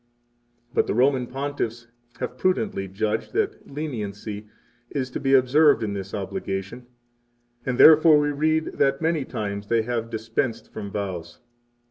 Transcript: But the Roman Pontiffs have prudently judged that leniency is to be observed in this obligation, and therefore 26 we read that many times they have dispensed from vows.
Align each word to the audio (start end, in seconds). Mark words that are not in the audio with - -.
But 0.73 0.87
the 0.87 0.95
Roman 0.95 1.27
Pontiffs 1.27 1.85
have 2.19 2.35
prudently 2.39 2.87
judged 2.87 3.33
that 3.33 3.69
leniency 3.69 4.47
is 4.89 5.11
to 5.11 5.19
be 5.19 5.35
observed 5.35 5.83
in 5.83 5.93
this 5.93 6.11
obligation, 6.15 6.87
and 7.67 7.77
therefore 7.79 8.17
26 8.17 8.21
we 8.33 8.47
read 8.49 8.65
that 8.79 8.99
many 8.99 9.25
times 9.25 9.67
they 9.67 9.83
have 9.83 10.09
dispensed 10.09 10.73
from 10.73 10.89
vows. 10.89 11.39